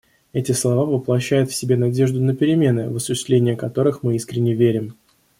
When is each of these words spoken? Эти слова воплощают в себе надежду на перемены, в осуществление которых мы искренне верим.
Эти 0.33 0.51
слова 0.51 0.83
воплощают 0.83 1.51
в 1.51 1.53
себе 1.53 1.77
надежду 1.77 2.19
на 2.23 2.35
перемены, 2.35 2.89
в 2.89 2.95
осуществление 2.95 3.55
которых 3.55 4.01
мы 4.01 4.15
искренне 4.15 4.55
верим. 4.55 4.95